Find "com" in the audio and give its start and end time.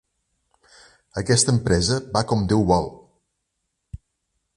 2.31-2.41